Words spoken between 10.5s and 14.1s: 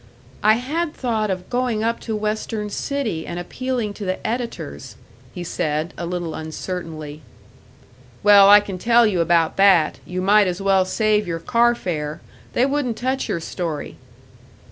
well save your car fare. They wouldn't touch your story."